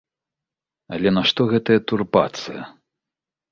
[0.97, 2.61] Але нашто гэта турбацыя?